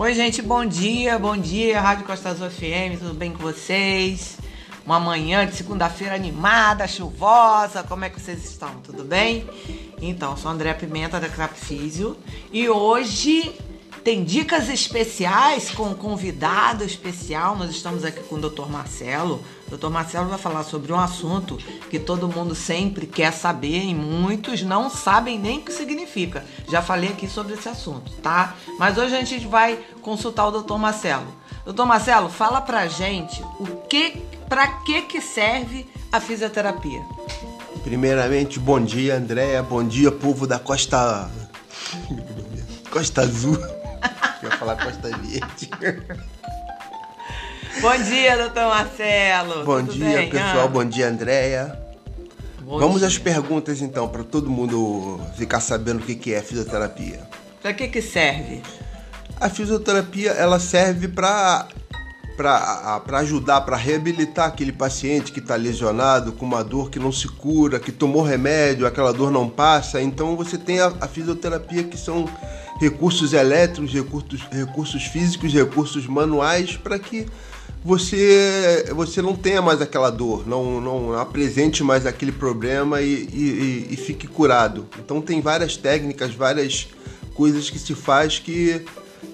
Oi, 0.00 0.14
gente, 0.14 0.40
bom 0.40 0.64
dia, 0.64 1.18
bom 1.18 1.36
dia, 1.36 1.78
Rádio 1.78 2.06
Costa 2.06 2.30
Azul 2.30 2.48
FM, 2.48 2.98
tudo 2.98 3.12
bem 3.12 3.34
com 3.34 3.40
vocês? 3.40 4.38
Uma 4.86 4.98
manhã 4.98 5.46
de 5.46 5.54
segunda-feira 5.54 6.14
animada, 6.14 6.88
chuvosa, 6.88 7.82
como 7.82 8.06
é 8.06 8.08
que 8.08 8.18
vocês 8.18 8.42
estão? 8.42 8.76
Tudo 8.82 9.04
bem? 9.04 9.46
Então, 10.00 10.38
sou 10.38 10.50
André 10.50 10.72
Pimenta 10.72 11.20
da 11.20 11.28
Crap 11.28 11.52
Físio 11.52 12.16
e 12.50 12.66
hoje 12.66 13.54
tem 14.02 14.24
dicas 14.24 14.68
especiais 14.68 15.70
com 15.70 15.84
um 15.84 15.94
convidado 15.94 16.84
especial. 16.84 17.56
Nós 17.56 17.70
estamos 17.70 18.04
aqui 18.04 18.20
com 18.20 18.36
o 18.36 18.40
Dr. 18.40 18.66
Marcelo. 18.66 19.42
O 19.70 19.76
Dr. 19.76 19.88
Marcelo 19.88 20.28
vai 20.28 20.38
falar 20.38 20.64
sobre 20.64 20.92
um 20.92 20.98
assunto 20.98 21.58
que 21.90 21.98
todo 21.98 22.28
mundo 22.28 22.54
sempre 22.54 23.06
quer 23.06 23.32
saber 23.32 23.84
e 23.84 23.94
muitos 23.94 24.62
não 24.62 24.88
sabem 24.88 25.38
nem 25.38 25.58
o 25.58 25.62
que 25.62 25.72
significa. 25.72 26.44
Já 26.68 26.80
falei 26.82 27.10
aqui 27.10 27.28
sobre 27.28 27.54
esse 27.54 27.68
assunto, 27.68 28.10
tá? 28.22 28.54
Mas 28.78 28.96
hoje 28.96 29.14
a 29.14 29.24
gente 29.24 29.46
vai 29.46 29.78
consultar 30.02 30.46
o 30.46 30.62
Dr. 30.62 30.76
Marcelo. 30.76 31.28
Dr. 31.64 31.84
Marcelo, 31.84 32.28
fala 32.28 32.60
pra 32.60 32.86
gente 32.88 33.42
o 33.58 33.66
que, 33.88 34.22
para 34.48 34.66
que 34.66 35.02
que 35.02 35.20
serve 35.20 35.86
a 36.10 36.20
fisioterapia? 36.20 37.02
Primeiramente, 37.82 38.58
bom 38.58 38.80
dia, 38.80 39.16
Andréia. 39.16 39.62
Bom 39.62 39.84
dia, 39.84 40.10
povo 40.10 40.46
da 40.46 40.58
Costa 40.58 41.30
Costa 42.90 43.22
Azul. 43.22 43.79
Eu 44.42 44.48
ia 44.48 44.56
falar 44.56 44.76
Costa 44.76 45.08
Verde. 45.08 45.70
Bom 47.80 47.96
dia, 48.02 48.36
doutor 48.36 48.68
Marcelo. 48.68 49.64
Bom 49.64 49.84
Tudo 49.84 49.92
dia, 49.92 50.16
bem? 50.18 50.30
pessoal. 50.30 50.64
Ah, 50.64 50.68
Bom 50.68 50.84
dia, 50.84 51.08
Andréia. 51.08 51.78
Vamos 52.60 52.98
dia. 52.98 53.08
às 53.08 53.18
perguntas 53.18 53.80
então, 53.80 54.08
para 54.08 54.22
todo 54.24 54.50
mundo 54.50 55.20
ficar 55.36 55.60
sabendo 55.60 56.00
o 56.00 56.02
que 56.02 56.34
é 56.34 56.42
fisioterapia. 56.42 57.20
Pra 57.62 57.72
que 57.72 57.88
que 57.88 58.02
serve? 58.02 58.62
A 59.40 59.48
fisioterapia 59.48 60.30
ela 60.32 60.58
serve 60.58 61.08
para 61.08 61.66
para 62.36 63.18
ajudar, 63.18 63.60
para 63.60 63.76
reabilitar 63.76 64.46
aquele 64.46 64.72
paciente 64.72 65.30
que 65.30 65.40
está 65.40 65.56
lesionado 65.56 66.32
com 66.32 66.46
uma 66.46 66.64
dor 66.64 66.88
que 66.88 66.98
não 66.98 67.12
se 67.12 67.28
cura, 67.28 67.78
que 67.78 67.92
tomou 67.92 68.22
remédio, 68.22 68.86
aquela 68.86 69.12
dor 69.12 69.30
não 69.30 69.46
passa. 69.46 70.00
Então 70.00 70.34
você 70.36 70.56
tem 70.56 70.80
a, 70.80 70.90
a 71.02 71.06
fisioterapia 71.06 71.84
que 71.84 71.98
são 71.98 72.26
recursos 72.80 73.34
elétricos, 73.34 73.92
recursos, 73.92 74.40
recursos 74.50 75.04
físicos, 75.04 75.52
recursos 75.52 76.06
manuais 76.06 76.76
para 76.76 76.98
que 76.98 77.26
você 77.84 78.90
você 78.94 79.20
não 79.22 79.34
tenha 79.34 79.60
mais 79.62 79.80
aquela 79.80 80.10
dor, 80.10 80.46
não, 80.46 80.80
não 80.80 81.18
apresente 81.18 81.84
mais 81.84 82.06
aquele 82.06 82.32
problema 82.32 83.00
e, 83.02 83.28
e, 83.32 83.88
e- 83.90 83.96
fique 83.96 84.26
curado. 84.26 84.86
Então 84.98 85.20
tem 85.20 85.40
várias 85.40 85.76
técnicas, 85.76 86.34
várias 86.34 86.88
coisas 87.34 87.68
que 87.70 87.78
se 87.78 87.94
faz 87.94 88.38
que, 88.38 88.82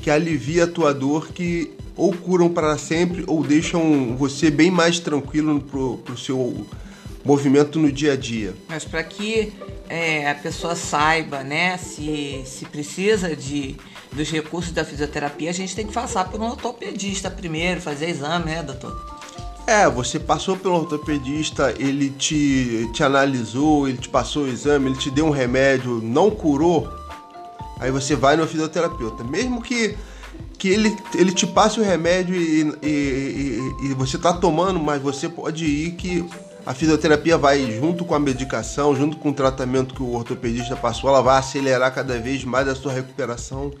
que 0.00 0.10
alivia 0.10 0.64
a 0.64 0.68
tua 0.68 0.94
dor, 0.94 1.28
que 1.28 1.72
ou 1.96 2.12
curam 2.12 2.48
para 2.48 2.78
sempre 2.78 3.24
ou 3.26 3.42
deixam 3.42 4.16
você 4.16 4.50
bem 4.50 4.70
mais 4.70 4.98
tranquilo 4.98 5.60
pro, 5.60 5.98
pro 5.98 6.16
seu 6.16 6.64
movimento 7.24 7.78
no 7.78 7.90
dia 7.90 8.12
a 8.12 8.16
dia. 8.16 8.54
Mas 8.68 8.84
para 8.84 9.02
que 9.02 9.52
é, 9.88 10.30
a 10.30 10.34
pessoa 10.34 10.74
saiba, 10.74 11.42
né, 11.42 11.76
se, 11.78 12.42
se 12.46 12.64
precisa 12.64 13.34
de 13.36 13.76
dos 14.12 14.30
recursos 14.30 14.72
da 14.72 14.84
fisioterapia, 14.84 15.48
a 15.48 15.54
gente 15.54 15.74
tem 15.74 15.86
que 15.86 15.92
passar 15.92 16.28
por 16.28 16.38
um 16.38 16.44
ortopedista 16.44 17.30
primeiro, 17.30 17.80
fazer 17.80 18.10
exame, 18.10 18.46
né, 18.46 18.62
doutor? 18.62 18.94
É, 19.66 19.88
você 19.88 20.18
passou 20.18 20.56
pelo 20.56 20.74
ortopedista, 20.74 21.72
ele 21.78 22.10
te, 22.10 22.90
te 22.92 23.02
analisou, 23.02 23.88
ele 23.88 23.96
te 23.96 24.08
passou 24.10 24.42
o 24.44 24.48
exame, 24.48 24.90
ele 24.90 24.98
te 24.98 25.10
deu 25.10 25.24
um 25.26 25.30
remédio, 25.30 26.00
não 26.02 26.30
curou, 26.30 26.92
aí 27.80 27.90
você 27.90 28.14
vai 28.14 28.36
no 28.36 28.46
fisioterapeuta. 28.46 29.24
Mesmo 29.24 29.62
que, 29.62 29.96
que 30.58 30.68
ele, 30.68 30.94
ele 31.14 31.32
te 31.32 31.46
passe 31.46 31.80
o 31.80 31.82
remédio 31.82 32.34
e, 32.34 32.76
e, 32.82 32.86
e- 33.82 33.86
e 33.90 33.94
você 33.94 34.18
tá 34.18 34.32
tomando, 34.32 34.78
mas 34.78 35.00
você 35.00 35.26
pode 35.28 35.64
ir 35.64 35.92
que 35.92 36.22
a 36.64 36.74
fisioterapia 36.74 37.36
vai 37.36 37.70
junto 37.70 38.04
com 38.04 38.14
a 38.14 38.18
medicação, 38.20 38.94
junto 38.94 39.16
com 39.16 39.30
o 39.30 39.34
tratamento 39.34 39.94
que 39.94 40.02
o 40.02 40.14
ortopedista 40.14 40.76
passou, 40.76 41.10
ela 41.10 41.22
vai 41.22 41.38
acelerar 41.38 41.92
cada 41.92 42.18
vez 42.18 42.44
mais 42.44 42.68
a 42.68 42.74
sua 42.74 42.92
recuperação 42.92 43.72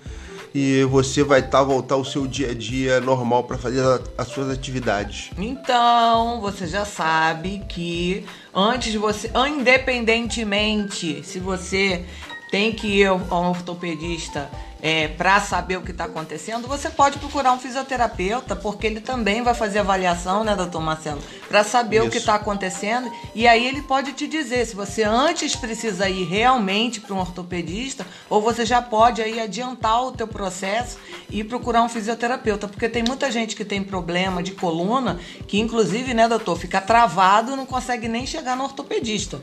e 0.54 0.84
você 0.84 1.22
vai 1.22 1.40
estar 1.40 1.62
voltar 1.62 1.94
ao 1.94 2.04
seu 2.04 2.26
dia 2.26 2.50
a 2.50 2.54
dia 2.54 3.00
normal 3.00 3.44
para 3.44 3.56
fazer 3.56 3.82
as 4.18 4.28
suas 4.28 4.50
atividades. 4.50 5.30
Então, 5.38 6.40
você 6.40 6.66
já 6.66 6.84
sabe 6.84 7.62
que 7.68 8.26
antes 8.54 8.92
de 8.92 8.98
você, 8.98 9.30
independentemente 9.48 11.22
se 11.24 11.38
você 11.38 12.04
tem 12.52 12.70
que 12.70 12.86
ir 12.86 13.06
ao 13.06 13.48
ortopedista 13.48 14.50
é, 14.82 15.08
para 15.08 15.40
saber 15.40 15.78
o 15.78 15.80
que 15.80 15.92
está 15.92 16.04
acontecendo, 16.04 16.68
você 16.68 16.90
pode 16.90 17.18
procurar 17.18 17.52
um 17.52 17.58
fisioterapeuta, 17.58 18.54
porque 18.54 18.86
ele 18.86 19.00
também 19.00 19.40
vai 19.40 19.54
fazer 19.54 19.78
avaliação, 19.78 20.44
né, 20.44 20.54
doutor 20.54 20.82
Marcelo, 20.82 21.22
para 21.48 21.64
saber 21.64 22.00
o 22.00 22.10
que 22.10 22.18
Isso. 22.18 22.18
está 22.18 22.34
acontecendo. 22.34 23.10
E 23.34 23.48
aí 23.48 23.66
ele 23.66 23.80
pode 23.80 24.12
te 24.12 24.26
dizer 24.26 24.66
se 24.66 24.74
você 24.74 25.02
antes 25.02 25.56
precisa 25.56 26.10
ir 26.10 26.24
realmente 26.24 27.00
para 27.00 27.14
um 27.14 27.20
ortopedista, 27.20 28.04
ou 28.28 28.42
você 28.42 28.66
já 28.66 28.82
pode 28.82 29.22
aí 29.22 29.40
adiantar 29.40 30.02
o 30.02 30.12
teu 30.12 30.28
processo 30.28 30.98
e 31.30 31.42
procurar 31.42 31.82
um 31.82 31.88
fisioterapeuta, 31.88 32.68
porque 32.68 32.88
tem 32.88 33.02
muita 33.02 33.30
gente 33.30 33.56
que 33.56 33.64
tem 33.64 33.82
problema 33.82 34.42
de 34.42 34.50
coluna, 34.50 35.18
que 35.46 35.58
inclusive, 35.58 36.12
né, 36.12 36.28
doutor, 36.28 36.58
fica 36.58 36.82
travado, 36.82 37.56
não 37.56 37.64
consegue 37.64 38.08
nem 38.08 38.26
chegar 38.26 38.56
no 38.56 38.64
ortopedista. 38.64 39.40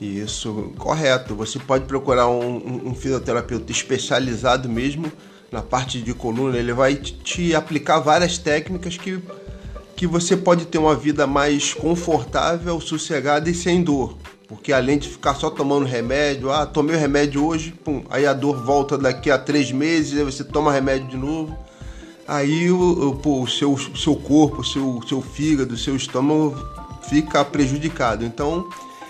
Isso, 0.00 0.72
correto. 0.78 1.34
Você 1.34 1.58
pode 1.58 1.84
procurar 1.86 2.28
um, 2.28 2.88
um- 2.90 2.94
fisioterapeuta 2.94 3.72
especializado 3.72 4.68
mesmo 4.68 5.10
na 5.50 5.62
parte 5.62 6.00
de 6.02 6.12
coluna. 6.12 6.58
Ele 6.58 6.72
vai 6.72 6.94
te- 6.96 7.54
aplicar 7.54 8.00
várias 8.00 8.36
técnicas 8.36 8.98
que, 8.98 9.18
que 9.96 10.06
você 10.06 10.36
pode 10.36 10.66
ter 10.66 10.76
uma 10.78 10.94
vida 10.94 11.26
mais 11.26 11.72
confortável, 11.72 12.78
sossegada 12.80 13.48
e 13.48 13.54
sem 13.54 13.82
dor. 13.82 14.16
Porque 14.46 14.72
além 14.72 14.98
de 14.98 15.08
ficar 15.08 15.34
só 15.34 15.48
tomando 15.50 15.86
remédio, 15.86 16.52
ah, 16.52 16.66
tomei 16.66 16.94
o 16.94 16.98
remédio 16.98 17.44
hoje, 17.44 17.72
pum, 17.84 18.04
aí 18.10 18.26
a 18.26 18.32
dor 18.32 18.62
volta 18.64 18.96
daqui 18.96 19.28
a 19.30 19.38
três 19.38 19.72
meses, 19.72 20.16
aí 20.18 20.24
você 20.24 20.44
toma 20.44 20.70
remédio 20.70 21.08
de 21.08 21.16
novo. 21.16 21.56
Aí 22.28 22.70
o, 22.70 23.18
o- 23.24 23.42
o 23.42 23.46
seu, 23.48 23.76
seu 23.96 24.14
corpo, 24.14 24.60
o 24.60 24.64
seu, 24.64 25.00
seu 25.08 25.22
fígado, 25.22 25.74
o 25.74 25.78
seu 25.78 25.96
estômago 25.96 26.54
fica 27.08 27.42
prejudicado. 27.44 28.24
Então 28.24 28.68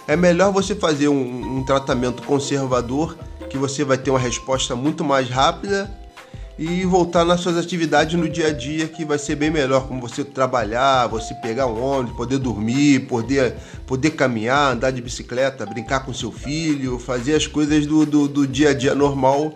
é 0.09 0.17
melhor 0.17 0.53
você 0.53 0.75
fazer 0.75 1.09
um, 1.09 1.59
um 1.59 1.65
tratamento 1.65 2.23
conservador, 2.23 3.17
que 3.51 3.59
você 3.59 3.85
vai 3.85 3.99
ter 3.99 4.11
uma 4.11 4.19
resposta 4.19 4.75
muito 4.77 5.05
mais 5.05 5.29
rápida 5.29 5.91
e 6.59 6.85
voltar 6.85 7.25
nas 7.25 7.41
suas 7.41 7.57
atividades 7.59 8.19
no 8.19 8.29
dia 8.29 8.49
a 8.49 8.53
dia, 8.53 8.89
que 8.89 9.05
vai 9.05 9.19
ser 9.19 9.35
bem 9.37 9.51
melhor, 9.51 9.87
como 9.87 10.01
você 10.01 10.25
trabalhar, 10.25 11.07
você 11.07 11.35
pegar 11.35 11.67
um 11.67 11.83
ônibus, 11.83 12.17
poder 12.17 12.39
dormir, 12.39 13.01
poder, 13.07 13.55
poder 13.87 14.11
caminhar, 14.13 14.73
andar 14.73 14.91
de 14.91 15.03
bicicleta, 15.03 15.67
brincar 15.67 16.01
com 16.01 16.15
seu 16.15 16.33
filho, 16.33 16.99
fazer 16.99 17.35
as 17.35 17.47
coisas 17.47 17.85
do, 17.87 18.07
do, 18.07 18.27
do 18.27 18.47
dia 18.47 18.71
a 18.71 18.75
dia 18.75 18.95
normal, 18.95 19.53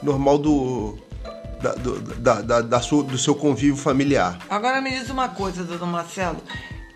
normal 0.00 0.38
do, 0.38 0.96
da, 1.60 1.74
do, 1.74 2.00
da, 2.00 2.40
da, 2.40 2.60
da 2.60 2.80
sua- 2.80 3.02
do 3.02 3.18
seu 3.18 3.34
convívio 3.34 3.76
familiar. 3.76 4.38
Agora 4.48 4.80
me 4.80 4.90
diz 4.90 5.10
uma 5.10 5.28
coisa, 5.28 5.64
doutor 5.64 5.86
Marcelo. 5.88 6.38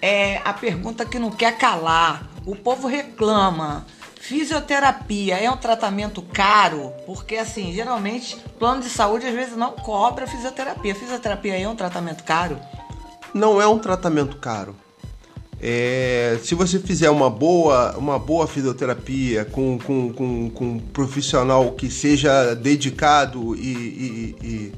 É 0.01 0.41
a 0.45 0.53
pergunta 0.53 1.05
que 1.05 1.19
não 1.19 1.31
quer 1.31 1.59
calar. 1.59 2.29
O 2.47 2.57
povo 2.57 2.89
reclama. 2.89 3.87
Fisioterapia 4.21 5.37
é 5.37 5.51
um 5.51 5.57
tratamento 5.57 6.23
caro? 6.23 6.93
Porque, 7.05 7.37
assim, 7.37 7.73
geralmente, 7.73 8.37
plano 8.59 8.81
de 8.81 8.89
saúde 8.89 9.27
às 9.27 9.35
vezes 9.35 9.57
não 9.57 9.73
cobra 9.73 10.27
fisioterapia. 10.29 10.95
Fisioterapia 10.95 11.59
é 11.59 11.69
um 11.69 11.75
tratamento 11.75 12.23
caro? 12.23 12.59
Não 13.35 13.61
é 13.61 13.67
um 13.67 13.79
tratamento 13.79 14.37
caro. 14.37 14.77
É, 15.61 16.39
se 16.43 16.55
você 16.57 16.79
fizer 16.79 17.09
uma 17.11 17.31
boa, 17.31 17.97
uma 17.97 18.19
boa 18.19 18.49
fisioterapia 18.49 19.45
com, 19.45 19.79
com, 19.79 20.13
com, 20.13 20.51
com 20.51 20.65
um 20.65 20.79
profissional 20.79 21.71
que 21.73 21.89
seja 21.89 22.55
dedicado 22.55 23.55
e, 23.55 24.37
e, 24.43 24.73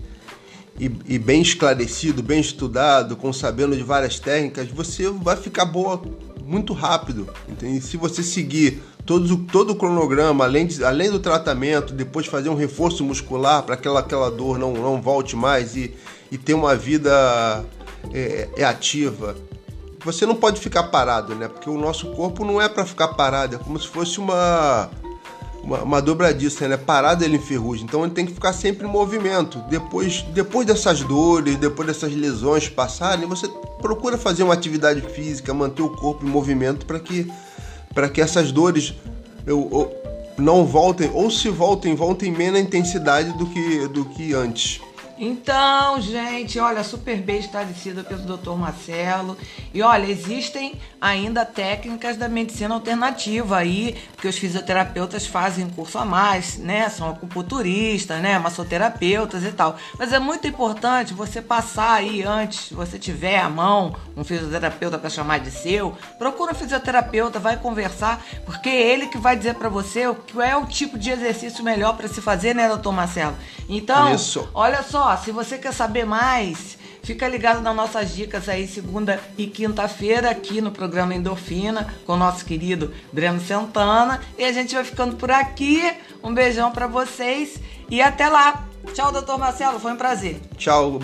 e, 0.79 0.93
e- 1.09 1.19
bem 1.19 1.41
esclarecido, 1.41 2.23
bem 2.23 2.39
estudado, 2.39 3.17
com 3.17 3.33
sabendo 3.33 3.75
de 3.75 3.83
várias 3.83 4.19
técnicas, 4.19 4.69
você 4.69 5.09
vai 5.09 5.37
ficar 5.37 5.65
boa 5.65 6.03
muito 6.47 6.73
rápido. 6.73 7.29
Entende? 7.49 7.81
Se 7.81 7.97
você 7.97 8.23
seguir 8.23 8.83
todo, 9.05 9.37
todo 9.37 9.71
o 9.71 9.77
cronograma, 9.77 10.45
além, 10.45 10.67
de- 10.67 10.85
além 10.85 11.11
do 11.11 11.19
tratamento, 11.19 11.93
depois 11.93 12.27
fazer 12.27 12.49
um 12.49 12.55
reforço 12.55 13.05
muscular 13.05 13.63
para 13.63 13.75
aquela, 13.75 14.01
aquela 14.01 14.31
dor 14.31 14.59
não, 14.59 14.73
não 14.75 15.01
volte 15.01 15.37
mais 15.37 15.77
e, 15.77 15.95
e 16.31 16.39
ter 16.39 16.55
uma 16.55 16.75
vida 16.75 17.65
é, 18.13 18.49
é 18.57 18.65
ativa, 18.65 19.37
você 20.05 20.27
não 20.27 20.35
pode 20.35 20.61
ficar 20.61 20.83
parado, 20.85 21.35
né? 21.35 21.49
Porque 21.49 21.71
o 21.71 21.79
nosso 21.79 22.09
corpo 22.13 22.45
não 22.45 22.61
é 22.61 22.69
para 22.69 22.85
ficar 22.85 23.09
parado, 23.09 23.57
é 23.57 23.59
como 23.59 23.79
se 23.81 23.89
fosse 23.89 24.19
uma, 24.19 24.91
uma, 25.63 25.83
uma 25.83 26.03
dobradiça, 26.03 26.69
né? 26.69 26.77
Parado 26.77 27.25
ele 27.25 27.37
enferruja, 27.37 27.83
então 27.83 28.05
ele 28.05 28.13
tem 28.13 28.27
que 28.27 28.35
ficar 28.35 28.53
sempre 28.53 28.87
em 28.87 28.91
movimento. 28.91 29.59
Depois, 29.71 30.21
depois 30.35 30.67
dessas 30.67 31.01
dores, 31.01 31.57
depois 31.57 31.89
dessas 31.89 32.15
lesões 32.15 32.69
passarem, 32.69 33.27
você 33.27 33.49
procura 33.85 34.17
fazer 34.17 34.43
uma 34.45 34.55
atividade 34.55 35.03
física, 35.03 35.53
manter 35.53 35.83
o 35.83 35.91
corpo 35.91 36.25
em 36.25 36.29
movimento 36.31 36.87
para 36.87 36.99
que, 36.99 37.31
que 38.09 38.19
essas 38.23 38.51
dores 38.51 38.95
eu, 39.47 39.69
eu- 39.71 40.05
não 40.39 40.65
voltem, 40.65 41.11
ou 41.13 41.31
se 41.31 41.51
voltem, 41.51 41.95
voltem 41.95 42.33
menos 42.33 42.59
intensidade 42.59 43.37
do 43.37 43.45
que, 43.47 43.87
do 43.89 44.07
que 44.07 44.33
antes. 44.33 44.81
Então, 45.17 46.01
gente, 46.01 46.59
olha, 46.59 46.83
super 46.83 47.17
bem 47.19 47.39
esclarecida 47.39 48.03
pelo 48.03 48.37
Dr. 48.37 48.53
Marcelo. 48.53 49.37
E 49.73 49.81
olha, 49.81 50.07
existem 50.07 50.75
ainda 51.01 51.45
técnicas 51.45 52.17
da 52.17 52.29
medicina 52.29 52.75
alternativa 52.75 53.59
aí, 53.59 53.97
que 54.21 54.27
os 54.27 54.37
fisioterapeutas 54.37 55.27
fazem 55.27 55.69
curso 55.69 55.99
a 55.99 56.05
mais, 56.05 56.59
né? 56.59 56.89
São 56.89 57.11
acupunturistas, 57.11 58.21
né? 58.21 58.39
Massoterapeutas 58.39 59.45
e 59.45 59.53
tal. 59.53 59.77
Mas 59.99 60.13
é 60.13 60.19
muito 60.19 60.49
importante 60.49 61.15
você 61.15 61.41
passar 61.41 61.93
aí 61.93 62.23
antes, 62.23 62.69
se 62.69 62.75
você 62.75 62.99
tiver 62.99 63.39
à 63.39 63.49
mão 63.49 63.95
um 64.17 64.25
fisioterapeuta 64.25 64.99
para 64.99 65.11
chamar 65.11 65.39
de 65.39 65.51
seu, 65.51 65.97
procura 66.19 66.53
um 66.53 66.55
fisioterapeuta, 66.55 67.39
vai 67.39 67.57
conversar, 67.57 68.25
porque 68.45 68.69
é 68.69 68.93
ele 68.93 69.07
que 69.07 69.19
vai 69.19 69.37
dizer 69.37 69.55
para 69.55 69.69
você 69.69 70.07
o 70.07 70.15
que 70.15 70.41
é 70.41 70.57
o 70.57 70.67
tipo 70.67 70.99
de 70.99 71.11
exercício 71.11 71.63
melhor 71.63 71.97
para 71.97 72.09
se 72.09 72.21
fazer, 72.21 72.55
né, 72.55 72.69
doutor 72.69 72.93
Marcelo? 72.93 73.37
Então, 73.69 74.15
Isso. 74.15 74.49
olha 74.55 74.83
só, 74.83 75.04
se 75.17 75.31
você 75.31 75.59
quer 75.59 75.73
saber 75.73 76.05
mais, 76.05 76.79
fica 77.03 77.29
ligado 77.29 77.61
nas 77.61 77.77
nossas 77.77 78.15
dicas 78.15 78.49
aí, 78.49 78.67
segunda 78.67 79.21
e 79.37 79.47
quinta-feira, 79.47 80.31
aqui 80.31 80.61
no 80.61 80.71
programa 80.71 81.15
Endorfina, 81.15 81.95
com 82.07 82.15
o 82.15 82.17
nosso 82.17 82.45
querido 82.45 82.93
Breno 83.13 83.41
Santana. 83.41 84.21
E 84.39 84.45
a 84.45 84.53
gente 84.53 84.75
vai 84.75 84.85
ficando 84.85 85.17
por 85.17 85.31
aqui. 85.31 85.93
Um 86.23 86.33
beijão 86.33 86.73
para 86.73 86.87
vocês 86.87 87.61
e 87.91 88.01
até 88.01 88.29
lá. 88.29 88.67
Tchau, 88.95 89.13
doutor 89.13 89.39
Marcelo, 89.39 89.79
foi 89.79 89.93
um 89.93 89.97
prazer. 89.97 90.41
Tchau. 90.57 91.01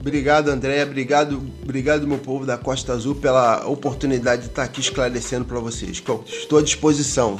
Obrigado, 0.00 0.48
André. 0.48 0.82
Obrigado, 0.82 1.40
obrigado, 1.62 2.06
meu 2.06 2.18
povo 2.18 2.44
da 2.44 2.58
Costa 2.58 2.92
Azul, 2.92 3.14
pela 3.14 3.66
oportunidade 3.66 4.42
de 4.42 4.48
estar 4.48 4.64
aqui 4.64 4.80
esclarecendo 4.80 5.46
para 5.46 5.58
vocês. 5.58 6.02
Estou 6.28 6.58
à 6.58 6.62
disposição. 6.62 7.38